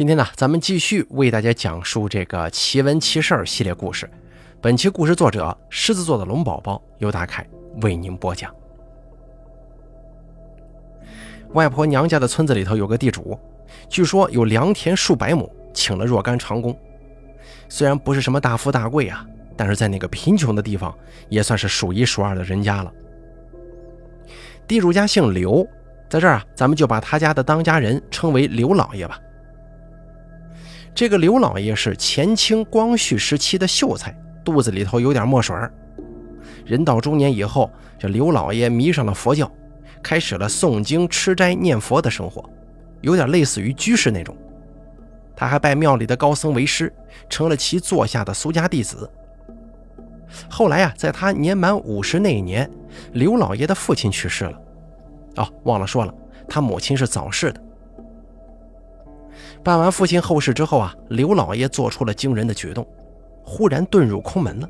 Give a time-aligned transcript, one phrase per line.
[0.00, 4.10] 今天呢，咱们继续为大家讲述这个奇闻奇事儿系列故事。
[4.58, 7.46] 本期故事作者狮子座的龙宝宝由大凯
[7.82, 8.50] 为您播讲。
[11.52, 13.38] 外婆娘家的村子里头有个地主，
[13.90, 16.74] 据说有良田数百亩，请了若干长工。
[17.68, 20.96] 虽然不是什么大富大贵啊，但是在那个贫穷的地方，
[21.28, 22.90] 也算是数一数二的人家了。
[24.66, 25.62] 地主家姓刘，
[26.08, 29.20] 在这儿啊，咱们就把他家的当家人称为刘老爷吧。
[30.94, 34.14] 这个刘老爷是前清光绪时期的秀才，
[34.44, 35.56] 肚子里头有点墨水
[36.64, 39.50] 人到中年以后，这刘老爷迷上了佛教，
[40.02, 42.48] 开始了诵经、吃斋、念佛的生活，
[43.00, 44.36] 有点类似于居士那种。
[45.34, 46.92] 他还拜庙里的高僧为师，
[47.30, 49.10] 成了其座下的俗家弟子。
[50.50, 52.70] 后来啊，在他年满五十那一年，
[53.12, 54.60] 刘老爷的父亲去世了。
[55.36, 56.14] 哦，忘了说了，
[56.46, 57.60] 他母亲是早逝的。
[59.62, 62.86] 办完父亲后事之后啊，刘老爷做出了惊人的举动，
[63.44, 64.68] 忽然遁入空门了。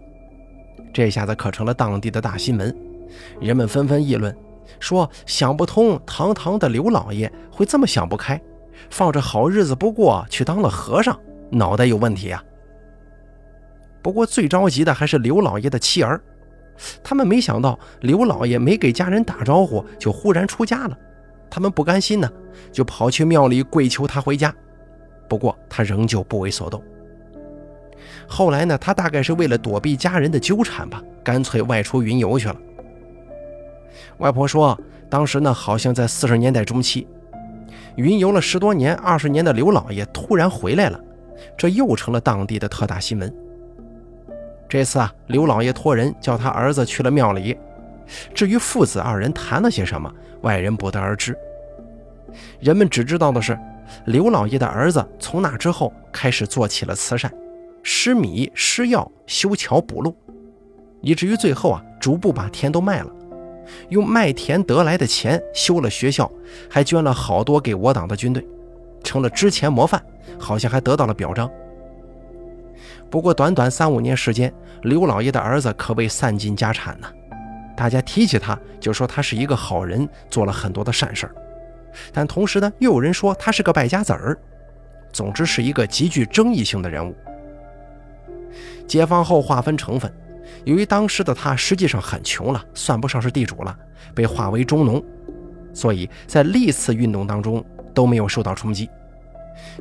[0.92, 2.77] 这下子可成了当地的大新闻，
[3.41, 4.36] 人们纷纷议论，
[4.80, 8.41] 说想不通堂堂的刘老爷会这么想不开，
[8.91, 11.16] 放着好日子不过去当了和尚，
[11.50, 12.42] 脑袋有问题啊！
[14.02, 16.20] 不过最着急的还是刘老爷的妻儿，
[17.05, 20.98] 他们没想到刘老爷没给家人打招呼就忽然出家了，
[21.48, 22.28] 他们不甘心呢，
[22.72, 24.52] 就跑去庙里跪求他回家。
[25.31, 26.83] 不过他仍旧不为所动。
[28.27, 32.56] 后来呢，他大概是为了躲避家人的纠缠吧，干脆外出云游去了。
[34.19, 34.77] 外婆说，
[35.08, 37.06] 当时呢，好像在四十年代中期，
[37.95, 41.01] 云游了十多年、二十年的刘老爷突然回来了，
[41.56, 43.33] 这又成了当地的特大新闻。
[44.69, 47.56] 这次啊，刘老爷托人叫他儿子去了庙里，
[48.34, 51.39] 至于父子二人谈了些什么，外人不得而知。
[52.58, 53.56] 人们只知道的是。
[54.06, 57.33] 刘老爷的儿子从那之后开始做起了慈善，
[57.83, 60.14] 施米施药修桥补路，
[61.00, 63.11] 以至于最后啊，逐步把田都卖了，
[63.89, 66.30] 用卖田得来的钱修了学校，
[66.68, 68.46] 还捐了好多给我党的军队，
[69.02, 70.02] 成了之前模范，
[70.39, 71.51] 好像还得到了表彰。
[73.11, 74.52] 不过短短三五年时间，
[74.83, 77.08] 刘老爷的儿子可谓散尽家产呐，
[77.77, 81.34] 大家提起他就说他是一个好人，做了很多的善事儿。
[82.12, 84.39] 但同时呢，又有人说他是个败家子儿。
[85.12, 87.12] 总之是一个极具争议性的人物。
[88.86, 90.12] 解放后划分成分，
[90.64, 93.77] 由于当时的他实际上很穷了，算不上是地主了，
[94.14, 95.02] 被划为中农，
[95.73, 98.89] 所以在历次运动当中都没有受到冲击，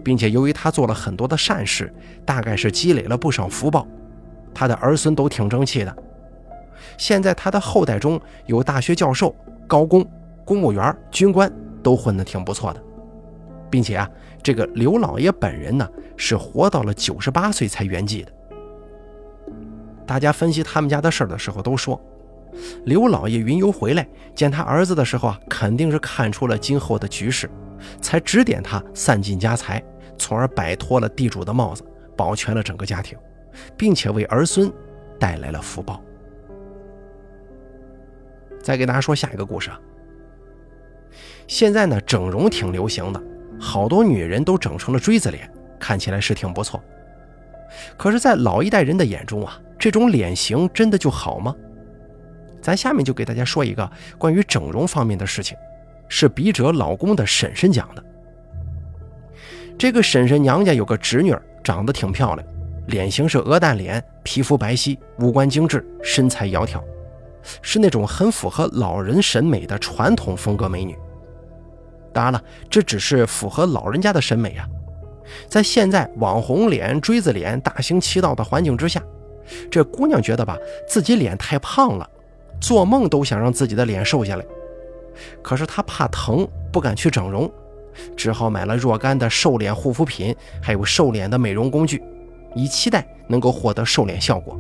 [0.03, 1.94] 并且由于他做了很多的善事，
[2.26, 3.88] 大概是积累了不少福报，
[4.52, 5.96] 他的儿孙都挺争气的。
[6.97, 9.36] 现在他的后代中有大学教授、
[9.68, 10.03] 高工、
[10.44, 11.52] 公务员、军官。
[11.84, 12.84] 都混得挺不错的，
[13.69, 14.09] 并且啊，
[14.44, 18.31] 这个刘老爷本人呢是活到了九十八岁才圆寂的。
[20.06, 22.01] 大家分析他们家的事儿的时候都说，
[22.85, 27.50] 刘老爷云游回来见他儿子的时候啊，肯定是看出了今后的局势，
[28.01, 29.84] 才指点他散尽家财，
[30.17, 31.84] 从而摆脱了地主的帽子，
[32.17, 33.17] 保全了整个家庭，
[33.78, 34.72] 并且为儿孙
[35.19, 36.01] 带来了福报。
[38.61, 39.79] 再给大家说下一个故事啊。
[41.50, 43.20] 现在呢，整容挺流行的，
[43.60, 46.80] 好多女人都整成了锥子脸，看起来是挺不错。
[47.98, 51.56] 可是，在老一代人的眼中啊，这种脸型真的就好吗？
[52.62, 55.58] 咱下面就给大家说一个关于整容方面的事情，
[56.08, 58.04] 是笔者老公的婶婶讲的。
[59.76, 62.48] 这个婶婶娘家有个侄女，长得挺漂亮，
[62.86, 66.80] 脸型是鹅蛋脸，皮肤白皙，五官精致，身材窈窕，
[67.64, 70.96] 是那种很符合老人审美的传统风格美女。
[72.14, 74.68] 当然了，这只是符合老人家的审美啊。
[75.47, 79.02] 在现在网红脸、锥子脸大行其道的环境之下，
[79.70, 82.09] 这姑娘觉得吧，自己脸太胖了，
[82.59, 84.46] 做梦都想让自己的脸瘦下来。
[85.42, 87.52] 可是她怕疼，不敢去整容，
[88.18, 92.02] 只好买了若干的瘦脸护肤品，还有瘦脸的美容工具，
[92.56, 94.59] 以期待能够获得瘦脸效果。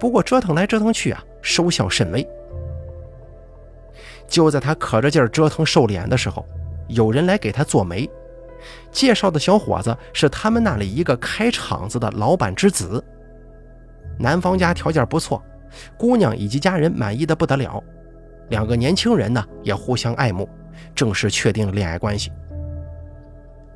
[0.00, 2.26] 不过折腾来折腾去啊，收效甚微。
[4.28, 6.44] 就在他可着劲儿折腾瘦脸的时候，
[6.86, 8.08] 有人来给他做媒，
[8.92, 13.02] 介绍的小伙子是他们那里一个开厂子的老板之子。
[14.18, 15.42] 男方家条件不错，
[15.96, 17.82] 姑娘以及家人满意的不得了，
[18.50, 20.48] 两个年轻人呢也互相爱慕，
[20.94, 22.30] 正式确定了恋爱关系。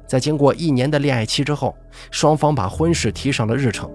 [0.06, 1.74] 在经过一年的恋爱期之后，
[2.10, 3.90] 双方把婚事提上了日程。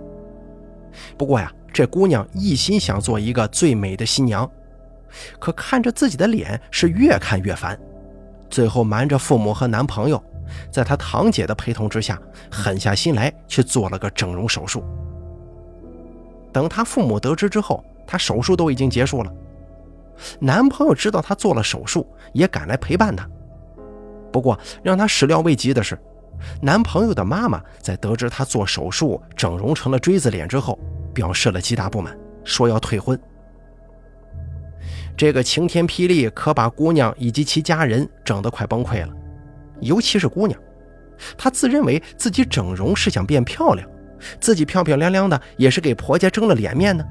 [1.16, 4.50] 不过呀，这姑娘一心想做一个最美的新娘。
[5.40, 7.80] 可看着自己的脸是越看越烦，
[8.50, 10.24] 最后瞒着父母和男朋友，
[10.72, 12.20] 在她堂姐的陪同之下，
[12.52, 14.84] 狠下心来去做了个整容手术。
[16.52, 19.32] 等她父母得知之后，她手术都已经结束了。
[20.40, 23.28] 男朋友知道她做了手术，也赶来陪伴她。
[24.32, 25.98] 不过让她始料未及的是，
[26.62, 30.80] 男朋友的妈妈在得知她做手术整容成了锥子脸之后，
[31.14, 33.20] 表示了极大不满，说要退婚。
[35.18, 39.12] 这个晴天霹雳可把姑娘以及其家人整得快崩溃了，
[39.82, 40.58] 尤其是姑娘，
[41.36, 43.90] 她自认为自己整容是想变漂亮，
[44.40, 47.04] 自己漂漂亮亮的也是给婆家争了脸面呢，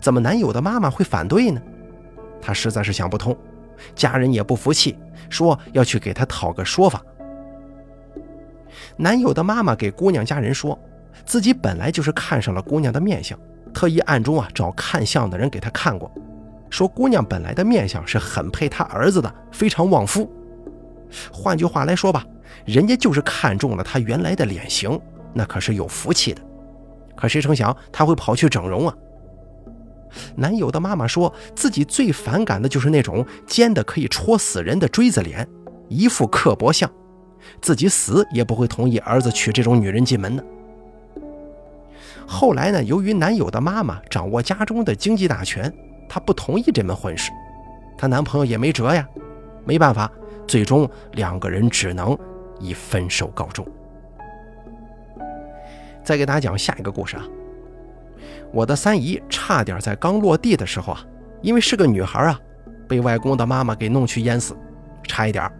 [0.00, 1.60] 怎么男友的妈妈会反对呢？
[2.40, 3.36] 她实在是想不通，
[3.92, 4.96] 家人也不服气，
[5.28, 7.02] 说要去给她讨个说法。
[8.96, 10.78] 男友的妈妈给姑娘家人说，
[11.24, 13.36] 自己本来就是看上了姑娘的面相，
[13.74, 16.08] 特意暗中啊找看相的人给她看过。
[16.70, 20.30] 说姑娘本来的面相是很配他儿子的，非常旺夫。
[21.32, 22.24] 换句话来说吧，
[22.66, 25.00] 人家就是看中了他原来的脸型，
[25.32, 26.42] 那可是有福气的。
[27.16, 28.94] 可谁成想他会跑去整容啊？
[30.36, 35.48] 男友的妈妈说自己最反感的就是那种尖的可以戳死人的锥子脸，
[35.88, 36.90] 一副刻薄相，
[37.60, 40.44] 自己死也不会同意儿子娶这种女人进门的。
[42.26, 45.72] 后来呢，由于男友的妈妈掌握家中的经济大权。
[46.08, 47.30] 她不同意这门婚事，
[47.96, 49.06] 她男朋友也没辙呀，
[49.64, 50.10] 没办法，
[50.46, 52.16] 最终两个人只能
[52.58, 53.66] 以分手告终。
[56.02, 57.24] 再给大家讲下一个故事啊，
[58.50, 61.04] 我的三姨差点在刚落地的时候啊，
[61.42, 62.40] 因为是个女孩啊，
[62.88, 64.56] 被外公的妈妈给弄去淹死，
[65.02, 65.50] 差一点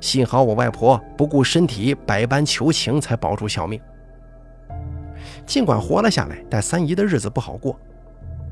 [0.00, 3.80] 幸好我外婆不顾身体，百般求情才保住小命。
[5.44, 7.76] 尽管活了下来，但三姨的日子不好过。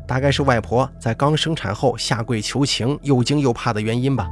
[0.06, 4.28] 大概是外婆在刚生产后下跪求情，又惊又怕的原因吧。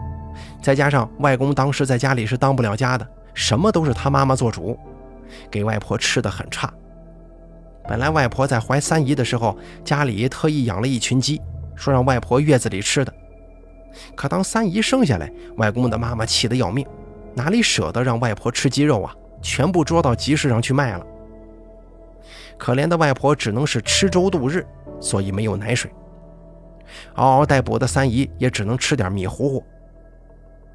[0.62, 4.78] 再加上外公当时在家里是当不了家的，什么都是他妈妈做主，
[5.50, 6.72] 给外婆吃的很差。
[7.88, 11.40] 本来外婆在怀三姨的时候，家里特意养了一群鸡，
[11.74, 13.12] 说让外婆月子里吃的。
[14.14, 16.86] 可当三姨生下来，外公的妈妈气得要命，
[17.34, 19.14] 哪里舍得让外婆吃鸡肉啊？
[19.42, 21.06] 全部捉到集市上去卖了。
[22.56, 24.66] 可怜的外婆只能是吃粥度日。
[25.04, 25.90] 所以没有奶水，
[27.16, 29.62] 嗷嗷待哺的三姨也只能吃点米糊糊。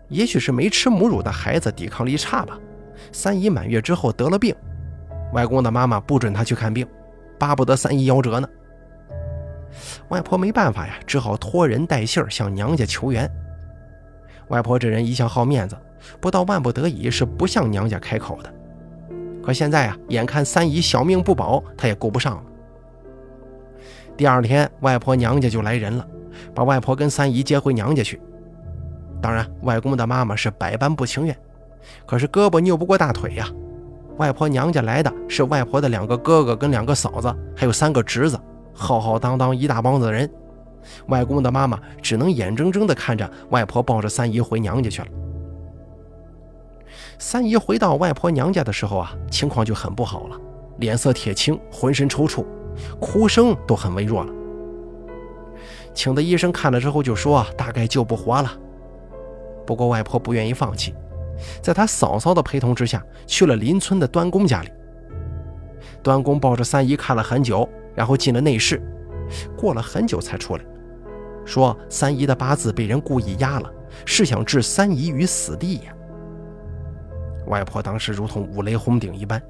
[0.08, 2.56] 也许是没吃母乳的孩子抵抗力差吧。
[3.12, 4.56] 三姨满月之后得了病，
[5.34, 6.88] 外公的妈妈不准她去看病，
[7.40, 8.48] 巴不得三姨夭折呢。
[10.10, 13.28] 外婆没办法呀，只好托人带信向娘家求援。
[14.50, 15.76] 外婆这人一向好面子，
[16.20, 18.54] 不到万不得已是不向娘家开口的。
[19.44, 22.44] 可现在啊，眼看三姨小命不保，她也顾不上了。
[24.20, 26.06] 第二天，外婆娘家就来人了，
[26.54, 28.20] 把外婆跟三姨接回娘家去。
[29.22, 31.34] 当然，外公的妈妈是百般不情愿，
[32.06, 33.48] 可是胳膊拗不过大腿呀。
[34.18, 38.38] 外婆娘家来的是外婆的两个哥哥跟两个嫂子，还有三个侄子，
[38.74, 40.30] 浩浩荡荡一大帮子人。
[41.08, 45.08] 外公的妈妈只能眼睁睁地看着外婆抱着三姨回娘家去了。
[47.18, 50.38] 三姨回到外婆娘家的时候啊，情况就很不好了，
[50.80, 52.46] 脸色铁青，浑身抽搐。
[53.00, 54.34] 哭声都很微弱了，
[55.94, 58.52] 请的医生看了之后就说大概救不活了。
[59.66, 60.94] 不过外婆不愿意放弃，
[61.62, 64.70] 在她嫂嫂的陪同之下，去了邻村的端公家里。
[66.02, 68.82] 端公抱着三姨看了很久，然后进了内室，
[69.58, 70.64] 过了很久才出来，
[71.46, 73.72] 说三姨的八字被人故意压了，
[74.06, 75.94] 是想置三姨于死地呀。
[77.48, 79.42] 外婆当时如同五雷轰顶一般，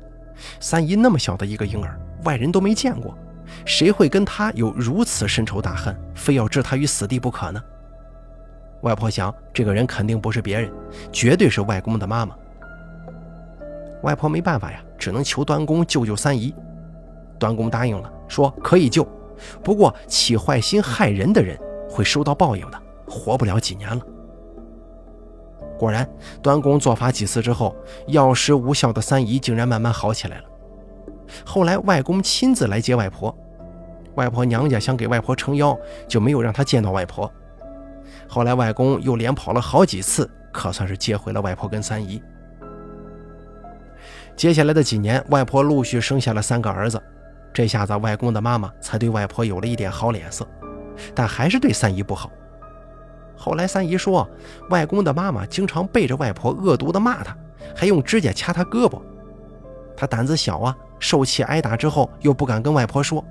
[0.60, 2.00] 三姨那么小的一个婴儿。
[2.24, 3.18] 外人都没见过，
[3.66, 7.62] 谁会跟他有如此深仇大恨，非要置他于死地不可呢？
[8.82, 10.72] 外婆想，这个人肯定不是别人，
[11.12, 12.36] 绝对是外公的妈妈。
[14.04, 16.54] 外婆没办法呀，只能求端公救救三姨。
[17.38, 19.06] 端公答应了，说可以救，
[19.64, 21.58] 不过起坏心害人的人
[21.90, 24.02] 会受到报应的，活不了几年了。
[25.78, 26.10] 果然，
[26.42, 27.76] 端公做法几次之后，
[28.08, 30.44] 药石无效的三姨竟然慢慢好起来了。
[31.46, 33.36] 后来外公亲自来接外婆，
[34.16, 37.32] 外婆娘家想给外婆撑腰，就没有让她见到外婆。
[38.28, 42.22] 后来外公又连跑了好几次，可算是接回了外婆跟三姨。
[44.36, 47.02] 接下来的几年，外婆陆续生下了三个儿子，
[47.54, 50.48] 这下子外公的妈妈才对外婆有了一点好脸色，
[51.14, 52.32] 但还是对三姨不好。
[53.36, 54.28] 后来三姨说，
[54.70, 57.36] 外公的妈妈经常背着外婆恶毒的骂她，
[57.76, 59.02] 还用指甲掐她胳膊。
[59.96, 60.76] 她胆子小啊。
[61.00, 63.24] 受气挨打之后，又不敢跟外婆说。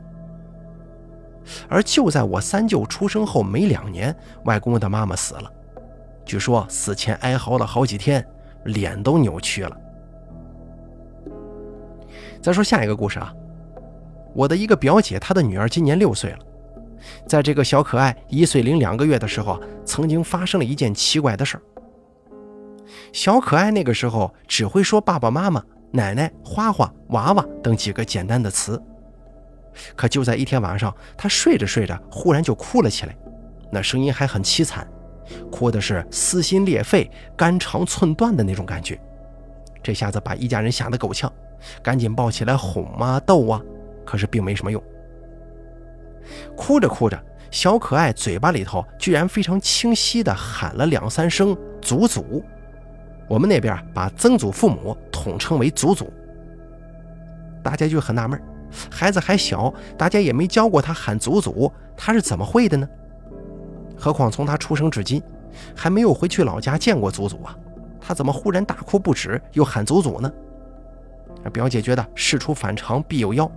[1.69, 5.51] 而就在我三舅出生后没两年，外公的妈妈死了。
[6.25, 8.23] 据说死前哀嚎了好几天，
[8.65, 9.75] 脸都扭曲了，
[12.43, 13.33] 再说下一个故事啊，
[14.35, 16.39] 我的一个表姐，她的女儿今年六岁了，
[17.27, 21.63] 在这个小可爱一岁零两个月的时候，曾经发生了一件奇怪的事儿。
[23.11, 28.81] 小可爱那个时候只会说爸爸妈妈、奶奶、花花、娃娃等几个简单的词，
[29.97, 33.17] 可就在一天晚上，她睡着睡着，忽然就哭了起来，
[33.73, 34.87] 那声音还很凄惨，
[35.51, 39.01] 哭的是撕心裂肺、肝肠寸断的那种感觉。
[39.83, 41.33] 这下子把一家人吓得够呛，
[41.83, 43.61] 赶紧抱起来哄啊逗啊，
[44.05, 44.83] 可是并没什么用。
[46.55, 47.19] 哭着哭着，
[47.51, 52.45] 小可爱嘴巴里头居然非常清晰地喊了两三声“祖祖”。
[53.29, 56.11] 我们那边把曾祖父母统称为祖祖。
[57.63, 58.41] 大家就很纳闷，
[58.91, 62.89] 孩子还小，大家也没教过他喊祖祖，他是怎么会的呢？
[63.97, 65.23] 何况从他出生至今，
[65.77, 67.55] 还没有回去老家见过祖祖啊。
[68.01, 70.33] 他怎么忽然大哭不止，又喊祖祖呢？
[71.53, 73.51] 表姐觉得事出反常必有妖，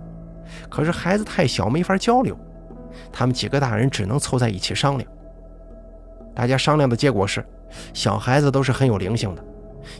[0.68, 2.36] 可是孩子太小没法交流，
[3.10, 5.10] 他们几个大人只能凑在一起商量。
[6.34, 7.44] 大家商量的结果是，
[7.92, 9.44] 小孩子都是很有灵性的，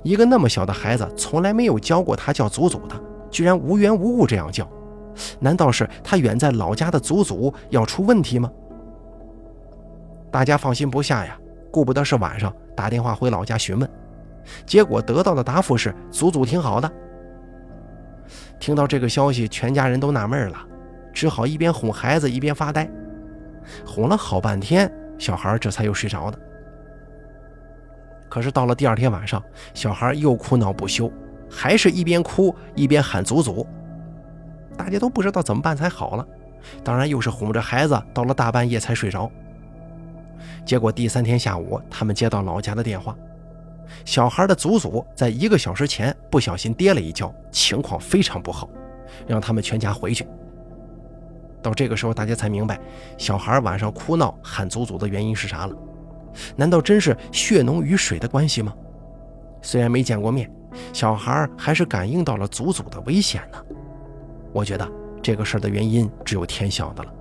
[0.02, 2.94] 一个那么小的孩子从来没有教过他叫祖祖的，
[3.30, 4.68] 居然无缘无故这样叫，
[5.40, 8.50] 难道是他远在老家的祖祖要出问题吗？
[10.30, 11.38] 大家放心不下呀，
[11.70, 13.88] 顾不得是晚上，打电话回老家询问。
[14.66, 16.90] 结果得到的答复是：“祖祖挺好的。”
[18.58, 20.58] 听到这个消息，全家人都纳闷了，
[21.12, 22.90] 只好一边哄孩子一边发呆。
[23.84, 26.38] 哄了好半天，小孩这才又睡着的。
[28.32, 29.42] 可是到了第二天晚上，
[29.74, 31.12] 小孩又哭闹不休，
[31.50, 33.66] 还是一边哭一边喊“祖祖”。
[34.74, 36.26] 大家都不知道怎么办才好了，
[36.82, 39.30] 当然又是哄着孩子，到了大半夜才睡着。
[40.64, 43.14] 结果第三天下午，他们接到老家的电话。
[44.06, 48.66] 小孩的祖祖在一个小时前不小心跌了一跤，情况非常不好，
[49.26, 50.26] 让他们全家回去。
[51.60, 52.80] 到这个时候，大家才明白
[53.18, 55.76] 小孩晚上哭闹喊祖祖的原因是啥了。
[56.56, 58.74] 难道真是血浓于水的关系吗？
[59.60, 60.50] 虽然没见过面，
[60.92, 63.58] 小孩还是感应到了祖祖的危险呢。
[64.52, 64.88] 我觉得
[65.22, 67.12] 这个事儿的原因只有天晓得了。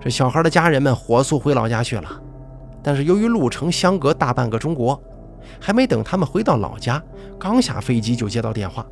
[0.00, 2.22] 这小孩的家人们火速回老家去了。
[2.82, 5.00] 但是由于路程相隔大半个中国，
[5.60, 7.00] 还没等他们回到老家，
[7.38, 8.84] 刚下飞机就接到电话，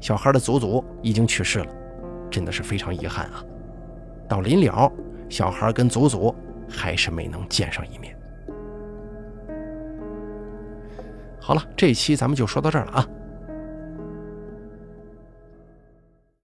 [0.00, 1.66] 小孩的祖祖已经去世了，
[2.30, 3.44] 真的是非常遗憾啊！
[4.26, 4.90] 到临了，
[5.28, 6.34] 小孩跟祖祖
[6.70, 8.16] 还是没能见上一面。
[11.40, 13.08] 好了，这一期咱们就说到这儿了啊！